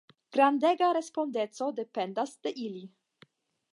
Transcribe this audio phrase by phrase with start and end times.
[0.35, 2.83] Grandega respondeco dependas de ili.